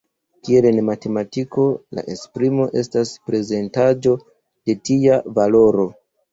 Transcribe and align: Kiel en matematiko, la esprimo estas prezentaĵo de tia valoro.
Kiel 0.47 0.67
en 0.69 0.79
matematiko, 0.87 1.65
la 1.99 2.05
esprimo 2.15 2.67
estas 2.83 3.13
prezentaĵo 3.29 4.17
de 4.25 4.79
tia 4.93 5.23
valoro. 5.41 5.91